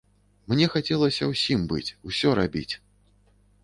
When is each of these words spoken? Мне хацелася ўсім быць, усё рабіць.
Мне 0.53 0.67
хацелася 0.75 1.29
ўсім 1.33 1.69
быць, 1.75 1.87
усё 2.13 2.27
рабіць. 2.45 2.69